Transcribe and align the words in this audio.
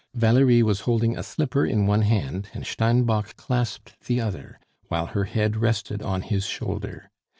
Valerie 0.15 0.63
was 0.63 0.79
holding 0.89 1.15
a 1.15 1.21
slipper 1.21 1.63
in 1.63 1.85
one 1.85 2.01
hand, 2.01 2.49
and 2.55 2.65
Steinbock 2.65 3.35
clasped 3.35 4.03
the 4.07 4.19
other, 4.19 4.59
while 4.87 5.05
her 5.05 5.25
head 5.25 5.55
rested 5.57 6.01
on 6.01 6.23
his 6.23 6.43
shoulder. 6.43 7.11